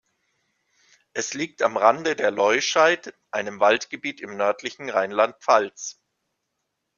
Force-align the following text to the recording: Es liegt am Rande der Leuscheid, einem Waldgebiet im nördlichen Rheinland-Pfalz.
Es 1.13 1.35
liegt 1.35 1.61
am 1.61 1.77
Rande 1.77 2.15
der 2.15 2.31
Leuscheid, 2.31 3.13
einem 3.29 3.59
Waldgebiet 3.59 4.19
im 4.19 4.35
nördlichen 4.35 4.89
Rheinland-Pfalz. 4.89 6.01